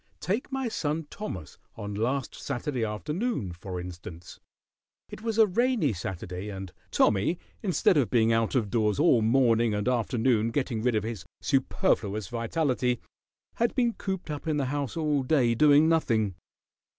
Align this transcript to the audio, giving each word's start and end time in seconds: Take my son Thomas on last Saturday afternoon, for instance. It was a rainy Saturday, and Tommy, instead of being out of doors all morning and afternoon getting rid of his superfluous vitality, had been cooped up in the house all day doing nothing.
Take 0.19 0.51
my 0.51 0.67
son 0.67 1.05
Thomas 1.11 1.59
on 1.75 1.93
last 1.93 2.33
Saturday 2.33 2.83
afternoon, 2.83 3.51
for 3.51 3.79
instance. 3.79 4.39
It 5.09 5.21
was 5.21 5.37
a 5.37 5.45
rainy 5.45 5.93
Saturday, 5.93 6.49
and 6.49 6.73
Tommy, 6.89 7.37
instead 7.61 7.97
of 7.97 8.09
being 8.09 8.33
out 8.33 8.55
of 8.55 8.71
doors 8.71 8.97
all 8.97 9.21
morning 9.21 9.75
and 9.75 9.87
afternoon 9.87 10.49
getting 10.49 10.81
rid 10.81 10.95
of 10.95 11.03
his 11.03 11.23
superfluous 11.39 12.29
vitality, 12.29 12.99
had 13.57 13.75
been 13.75 13.93
cooped 13.93 14.31
up 14.31 14.47
in 14.47 14.57
the 14.57 14.65
house 14.73 14.97
all 14.97 15.21
day 15.21 15.53
doing 15.53 15.87
nothing. 15.87 16.33